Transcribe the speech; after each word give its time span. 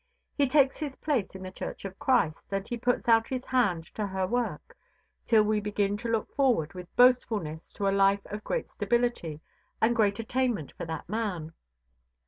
He 0.35 0.47
takes 0.47 0.79
his 0.79 0.95
place 0.95 1.35
in 1.35 1.43
the 1.43 1.51
Church 1.51 1.85
of 1.85 1.99
Christ, 1.99 2.51
and 2.51 2.67
he 2.67 2.75
puts 2.75 3.07
out 3.07 3.27
his 3.27 3.45
hand 3.45 3.85
to 3.93 4.07
her 4.07 4.25
work, 4.25 4.75
till 5.27 5.43
we 5.43 5.59
begin 5.59 5.95
to 5.97 6.09
look 6.09 6.33
forward 6.33 6.73
with 6.73 6.87
boastfulness 6.95 7.71
to 7.73 7.87
a 7.87 7.93
life 7.95 8.25
of 8.25 8.43
great 8.43 8.71
stability 8.71 9.41
and 9.79 9.95
great 9.95 10.17
attainment 10.17 10.71
for 10.75 10.85
that 10.87 11.07
man. 11.07 11.53